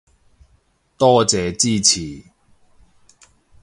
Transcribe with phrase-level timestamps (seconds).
[0.97, 2.23] 多謝支持